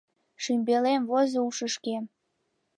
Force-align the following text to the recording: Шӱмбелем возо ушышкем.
Шӱмбелем 0.43 1.01
возо 1.09 1.39
ушышкем. 1.47 2.03